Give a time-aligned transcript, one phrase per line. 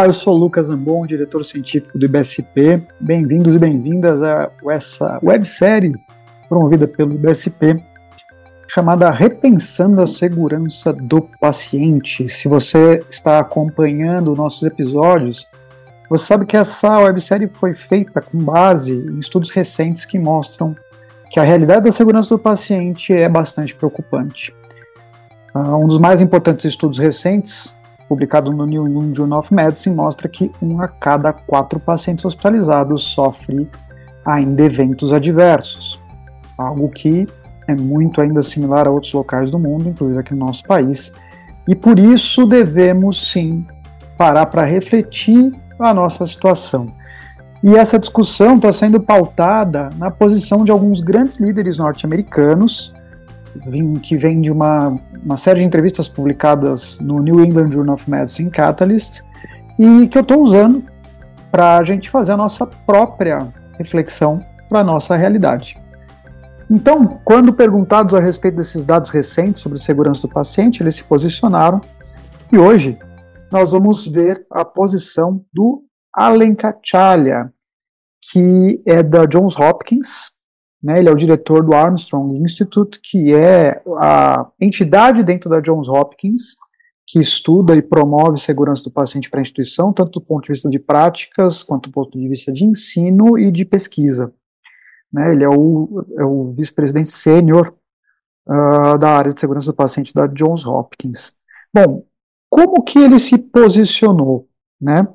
[0.00, 2.82] Olá, eu sou Lucas Ambon, diretor científico do IBSP.
[2.98, 5.92] Bem-vindos e bem-vindas a essa websérie
[6.48, 7.76] promovida pelo IBSP
[8.66, 12.30] chamada Repensando a Segurança do Paciente.
[12.30, 15.46] Se você está acompanhando nossos episódios,
[16.08, 20.74] você sabe que essa websérie foi feita com base em estudos recentes que mostram
[21.30, 24.54] que a realidade da segurança do paciente é bastante preocupante.
[25.54, 27.78] Uh, um dos mais importantes estudos recentes
[28.10, 33.04] publicado no New England Journal of Medicine, mostra que um a cada quatro pacientes hospitalizados
[33.04, 33.70] sofre
[34.26, 35.96] ainda eventos adversos,
[36.58, 37.24] algo que
[37.68, 41.12] é muito ainda similar a outros locais do mundo, inclusive aqui no nosso país,
[41.68, 43.64] e por isso devemos sim
[44.18, 46.88] parar para refletir a nossa situação.
[47.62, 52.92] E essa discussão está sendo pautada na posição de alguns grandes líderes norte-americanos,
[54.02, 58.50] que vem de uma, uma série de entrevistas publicadas no New England Journal of Medicine
[58.50, 59.22] Catalyst
[59.78, 60.84] e que eu estou usando
[61.50, 65.76] para a gente fazer a nossa própria reflexão para a nossa realidade.
[66.70, 71.80] Então, quando perguntados a respeito desses dados recentes sobre segurança do paciente, eles se posicionaram
[72.52, 72.96] e hoje
[73.50, 75.82] nós vamos ver a posição do
[76.14, 77.52] Alen Kachalya,
[78.30, 80.30] que é da Johns Hopkins,
[80.82, 85.88] né, ele é o diretor do Armstrong Institute, que é a entidade dentro da Johns
[85.88, 86.56] Hopkins
[87.06, 90.70] que estuda e promove segurança do paciente para a instituição, tanto do ponto de vista
[90.70, 94.32] de práticas, quanto do ponto de vista de ensino e de pesquisa.
[95.12, 97.74] Né, ele é o, é o vice-presidente sênior
[98.46, 101.32] uh, da área de segurança do paciente da Johns Hopkins.
[101.74, 102.06] Bom,
[102.48, 104.48] como que ele se posicionou,
[104.80, 105.06] né?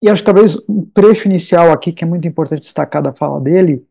[0.00, 3.40] E acho que talvez um trecho inicial aqui que é muito importante destacar da fala
[3.40, 3.84] dele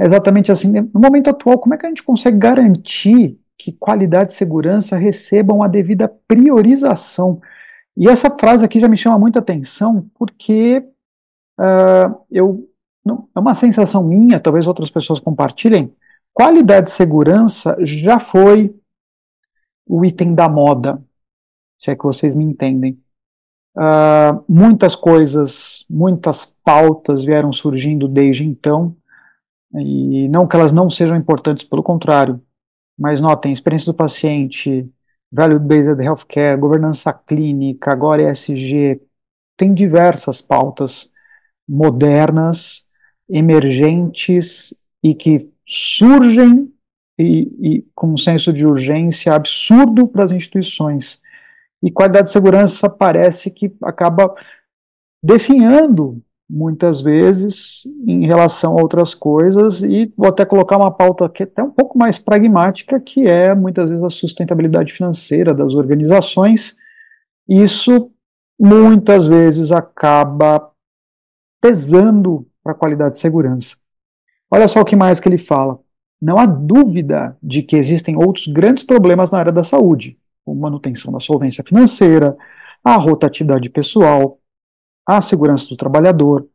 [0.00, 0.72] é exatamente assim.
[0.72, 5.62] No momento atual, como é que a gente consegue garantir que qualidade e segurança recebam
[5.62, 7.40] a devida priorização?
[7.94, 10.78] E essa frase aqui já me chama muita atenção, porque
[11.58, 12.66] uh, eu
[13.04, 15.94] não, é uma sensação minha, talvez outras pessoas compartilhem.
[16.32, 18.74] Qualidade e segurança já foi
[19.86, 21.02] o item da moda,
[21.78, 22.98] se é que vocês me entendem.
[23.76, 28.96] Uh, muitas coisas, muitas pautas vieram surgindo desde então,
[29.74, 32.40] e não que elas não sejam importantes, pelo contrário.
[32.98, 34.88] Mas notem, experiência do paciente,
[35.32, 39.00] value-based healthcare, governança clínica, agora ESG,
[39.56, 41.10] tem diversas pautas
[41.68, 42.86] modernas,
[43.28, 46.72] emergentes e que surgem
[47.18, 51.20] e, e, com um senso de urgência absurdo para as instituições.
[51.82, 54.34] E qualidade de segurança parece que acaba
[55.22, 61.44] definhando muitas vezes em relação a outras coisas e vou até colocar uma pauta que
[61.44, 66.74] é até um pouco mais pragmática, que é muitas vezes a sustentabilidade financeira das organizações.
[67.48, 68.10] Isso
[68.58, 70.70] muitas vezes acaba
[71.60, 73.76] pesando para a qualidade de segurança.
[74.50, 75.78] Olha só o que mais que ele fala.
[76.20, 81.12] Não há dúvida de que existem outros grandes problemas na área da saúde, como manutenção
[81.12, 82.36] da solvência financeira,
[82.82, 84.39] a rotatividade pessoal,
[85.16, 86.46] a segurança do trabalhador.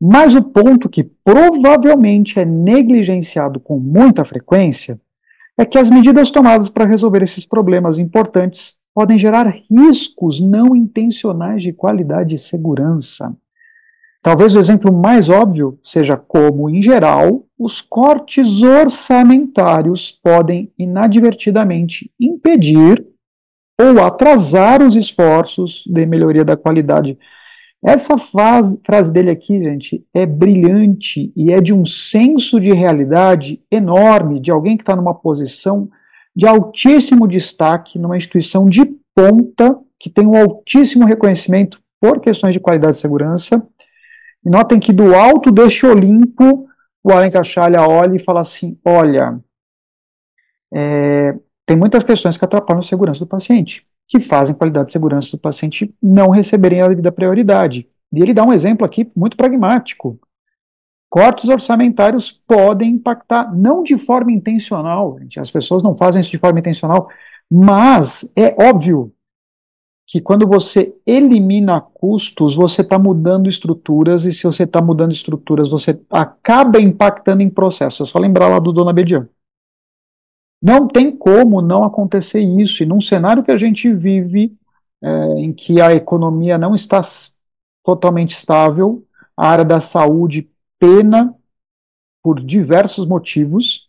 [0.00, 5.00] Mas o ponto que provavelmente é negligenciado com muita frequência
[5.58, 11.62] é que as medidas tomadas para resolver esses problemas importantes podem gerar riscos não intencionais
[11.62, 13.36] de qualidade e segurança.
[14.22, 23.06] Talvez o exemplo mais óbvio seja como, em geral, os cortes orçamentários podem inadvertidamente impedir
[23.80, 27.18] ou atrasar os esforços de melhoria da qualidade
[27.82, 33.62] essa frase, frase dele aqui, gente, é brilhante e é de um senso de realidade
[33.70, 35.88] enorme, de alguém que está numa posição
[36.36, 42.60] de altíssimo destaque, numa instituição de ponta, que tem um altíssimo reconhecimento por questões de
[42.60, 43.66] qualidade e segurança.
[44.44, 46.66] E notem que do alto deste Olimpo,
[47.02, 49.40] o Alan Cachalha olha e fala assim: olha,
[50.72, 51.34] é,
[51.64, 55.40] tem muitas questões que atrapalham a segurança do paciente que fazem qualidade de segurança do
[55.40, 57.88] paciente não receberem a devida prioridade.
[58.12, 60.18] E ele dá um exemplo aqui muito pragmático.
[61.08, 66.38] Cortes orçamentários podem impactar, não de forma intencional, gente, as pessoas não fazem isso de
[66.38, 67.08] forma intencional,
[67.48, 69.12] mas é óbvio
[70.06, 75.70] que quando você elimina custos, você está mudando estruturas, e se você está mudando estruturas,
[75.70, 78.08] você acaba impactando em processos.
[78.08, 79.28] É só lembrar lá do Dona Bedian.
[80.60, 82.82] Não tem como não acontecer isso.
[82.82, 84.56] E num cenário que a gente vive,
[85.02, 85.08] é,
[85.38, 87.00] em que a economia não está
[87.84, 89.04] totalmente estável,
[89.36, 91.34] a área da saúde pena
[92.22, 93.88] por diversos motivos,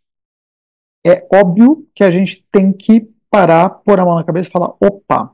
[1.06, 4.74] é óbvio que a gente tem que parar, pôr a mão na cabeça e falar:
[4.80, 5.34] opa,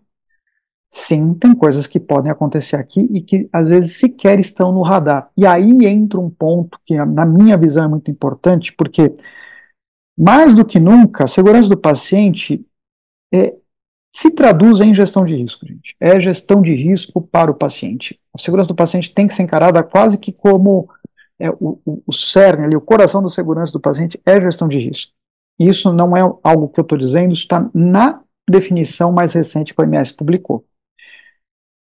[0.89, 5.29] Sim, tem coisas que podem acontecer aqui e que às vezes sequer estão no radar.
[5.35, 9.13] E aí entra um ponto que, na minha visão, é muito importante, porque
[10.17, 12.65] mais do que nunca, a segurança do paciente
[13.33, 13.55] é,
[14.13, 15.95] se traduz em gestão de risco, gente.
[15.99, 18.19] É gestão de risco para o paciente.
[18.33, 20.89] A segurança do paciente tem que ser encarada quase que como
[21.39, 24.79] é, o, o, o cerne, ali, o coração da segurança do paciente é gestão de
[24.79, 25.13] risco.
[25.59, 29.81] Isso não é algo que eu estou dizendo, isso está na definição mais recente que
[29.81, 30.65] o OMS publicou.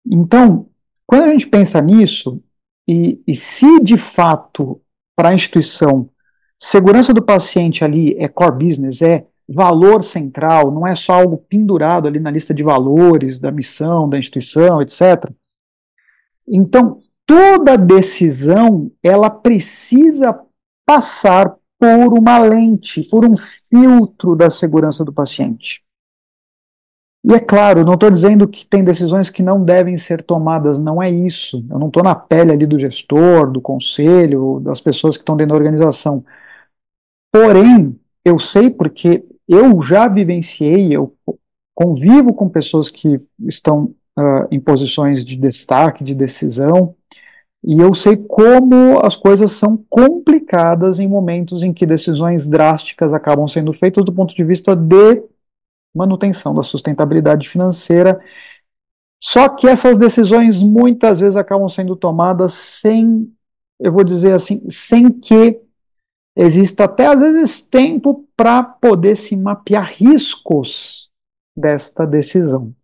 [0.06, 0.68] Então,
[1.06, 2.42] quando a gente pensa nisso,
[2.88, 4.80] e, e se de fato,
[5.16, 6.08] para a instituição,
[6.60, 12.06] segurança do paciente ali é core business, é valor central, não é só algo pendurado
[12.06, 15.30] ali na lista de valores da missão, da instituição, etc.
[16.46, 20.38] Então, toda decisão, ela precisa
[20.86, 25.82] passar por uma lente, por um filtro da segurança do paciente.
[27.22, 31.02] E é claro, não estou dizendo que tem decisões que não devem ser tomadas, não
[31.02, 31.64] é isso.
[31.70, 35.50] Eu não estou na pele ali do gestor, do conselho, das pessoas que estão dentro
[35.50, 36.24] da organização.
[37.32, 41.14] Porém, eu sei porque eu já vivenciei, eu
[41.74, 46.94] convivo com pessoas que estão uh, em posições de destaque, de decisão,
[47.62, 53.46] e eu sei como as coisas são complicadas em momentos em que decisões drásticas acabam
[53.46, 55.22] sendo feitas do ponto de vista de
[55.94, 58.20] manutenção da sustentabilidade financeira.
[59.22, 63.30] Só que essas decisões muitas vezes acabam sendo tomadas sem,
[63.78, 65.60] eu vou dizer assim, sem que
[66.36, 71.10] exista até às vezes tempo para poder se mapear riscos
[71.56, 72.74] desta decisão.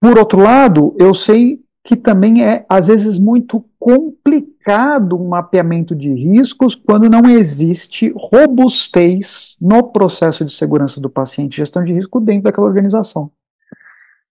[0.00, 6.12] Por outro lado, eu sei que também é às vezes muito complicado um mapeamento de
[6.12, 12.42] riscos quando não existe robustez no processo de segurança do paciente, gestão de risco dentro
[12.42, 13.30] daquela organização.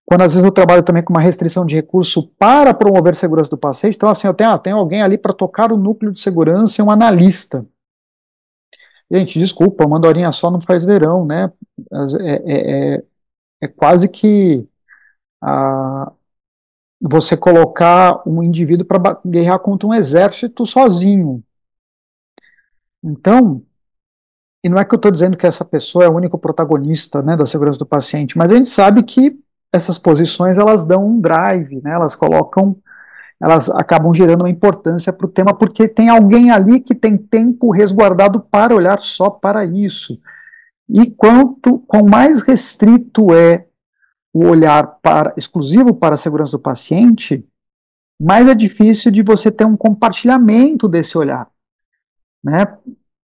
[0.06, 3.58] Quando às vezes eu trabalho também com uma restrição de recurso para promover segurança do
[3.58, 6.80] paciente, então assim, eu tenho, ah, tenho alguém ali para tocar o núcleo de segurança
[6.80, 7.66] e um analista.
[9.10, 11.52] Gente, desculpa, uma horinha só não faz verão, né?
[12.22, 13.04] É, é, é,
[13.62, 14.68] é quase que
[15.42, 16.12] a,
[17.02, 21.44] você colocar um indivíduo para guerrear contra um exército sozinho.
[23.04, 23.64] Então,
[24.64, 27.38] e não é que eu estou dizendo que essa pessoa é o único protagonista né,
[27.38, 29.40] da segurança do paciente, mas a gente sabe que
[29.76, 32.76] essas posições elas dão um drive, né, elas colocam,
[33.40, 37.72] elas acabam gerando uma importância para o tema, porque tem alguém ali que tem tempo
[37.72, 40.20] resguardado para olhar só para isso.
[40.88, 43.66] E quanto com mais restrito é
[44.34, 47.48] o olhar para, exclusivo para a segurança do paciente,
[48.20, 51.48] mais é difícil de você ter um compartilhamento desse olhar.
[52.44, 52.66] Né?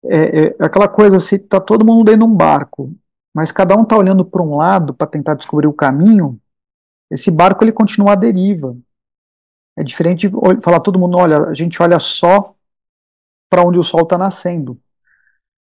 [0.05, 2.93] É, é aquela coisa, se está todo mundo dentro de um barco,
[3.33, 6.39] mas cada um está olhando para um lado para tentar descobrir o caminho,
[7.11, 8.77] esse barco ele continua à deriva.
[9.77, 12.53] É diferente de falar todo mundo, olha, a gente olha só
[13.49, 14.79] para onde o sol está nascendo,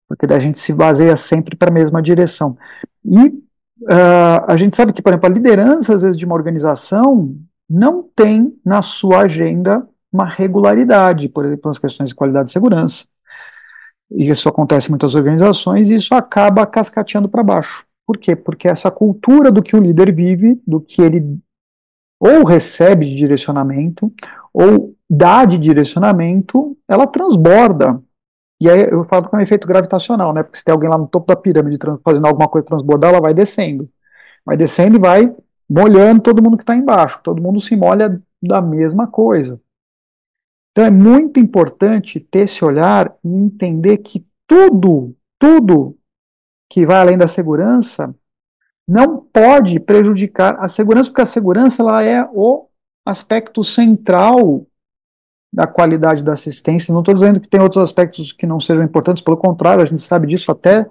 [0.08, 2.58] porque daí a gente se baseia sempre para a mesma direção.
[3.06, 3.48] E
[3.82, 7.38] Uh, a gente sabe que, por exemplo, a liderança, às vezes, de uma organização
[7.70, 13.06] não tem na sua agenda uma regularidade, por exemplo, nas questões de qualidade e segurança.
[14.12, 17.86] E isso acontece em muitas organizações e isso acaba cascateando para baixo.
[18.06, 18.36] Por quê?
[18.36, 21.40] Porque essa cultura do que o líder vive, do que ele
[22.20, 24.12] ou recebe de direcionamento,
[24.54, 28.02] ou dá de direcionamento, ela transborda
[28.60, 30.42] e aí eu falo que é um efeito gravitacional, né?
[30.42, 33.34] Porque se tem alguém lá no topo da pirâmide fazendo alguma coisa transbordar, ela vai
[33.34, 33.90] descendo.
[34.44, 35.36] Vai descendo e vai
[35.70, 37.20] molhando todo mundo que está embaixo.
[37.24, 39.60] Todo mundo se molha da mesma coisa.
[40.78, 45.98] Então é muito importante ter esse olhar e entender que tudo, tudo
[46.70, 48.14] que vai além da segurança
[48.88, 52.68] não pode prejudicar a segurança, porque a segurança ela é o
[53.04, 54.68] aspecto central
[55.52, 56.94] da qualidade da assistência.
[56.94, 60.04] Não estou dizendo que tem outros aspectos que não sejam importantes, pelo contrário, a gente
[60.04, 60.88] sabe disso até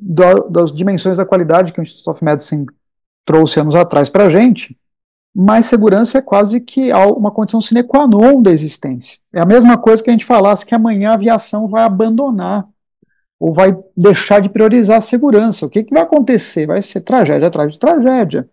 [0.00, 2.66] do, das dimensões da qualidade que o Institute of Medicine
[3.24, 4.78] trouxe anos atrás para a gente,
[5.40, 9.20] mas segurança é quase que uma condição sine qua non da existência.
[9.32, 12.68] É a mesma coisa que a gente falasse que amanhã a aviação vai abandonar
[13.38, 15.64] ou vai deixar de priorizar a segurança.
[15.64, 16.66] O que, que vai acontecer?
[16.66, 18.50] Vai ser tragédia atrás de tragédia.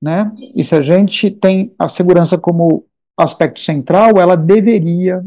[0.00, 0.30] Né?
[0.54, 2.86] E se a gente tem a segurança como
[3.18, 5.20] aspecto central, ela deveria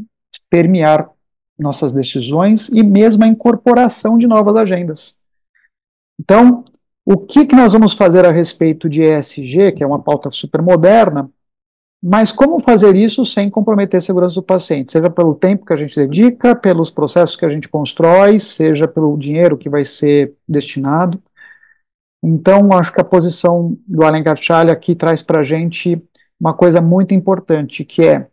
[0.50, 1.09] permear
[1.59, 5.17] nossas decisões e mesmo a incorporação de novas agendas.
[6.17, 6.63] Então,
[7.05, 10.62] o que, que nós vamos fazer a respeito de ESG, que é uma pauta super
[10.62, 11.29] moderna,
[12.03, 15.75] mas como fazer isso sem comprometer a segurança do paciente, seja pelo tempo que a
[15.75, 21.21] gente dedica, pelos processos que a gente constrói, seja pelo dinheiro que vai ser destinado.
[22.24, 26.01] Então, acho que a posição do Alencar Chalha aqui traz para a gente
[26.39, 28.27] uma coisa muito importante, que é,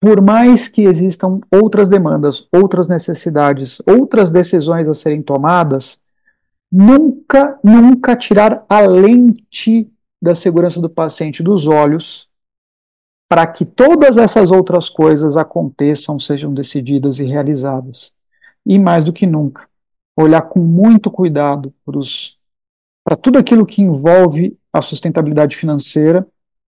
[0.00, 6.01] por mais que existam outras demandas, outras necessidades, outras decisões a serem tomadas,
[6.72, 12.30] nunca, nunca tirar a lente da segurança do paciente dos olhos
[13.28, 18.12] para que todas essas outras coisas aconteçam, sejam decididas e realizadas.
[18.64, 19.68] E mais do que nunca,
[20.16, 21.74] olhar com muito cuidado
[23.04, 26.26] para tudo aquilo que envolve a sustentabilidade financeira,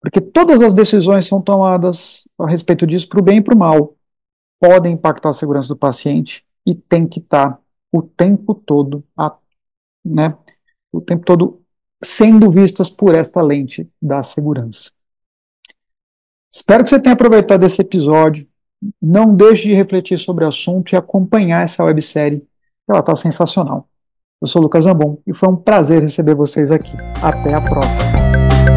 [0.00, 3.58] porque todas as decisões são tomadas a respeito disso para o bem e para o
[3.58, 3.94] mal,
[4.60, 7.58] podem impactar a segurança do paciente e tem que estar
[7.92, 9.36] o tempo todo, a,
[10.04, 10.36] né,
[10.92, 11.62] o tempo todo
[12.02, 14.90] sendo vistas por esta lente da segurança.
[16.52, 18.46] Espero que você tenha aproveitado esse episódio.
[19.00, 22.46] Não deixe de refletir sobre o assunto e acompanhar essa websérie,
[22.88, 23.88] ela está sensacional.
[24.40, 26.92] Eu sou o Lucas Zambon e foi um prazer receber vocês aqui.
[27.22, 28.73] Até a próxima.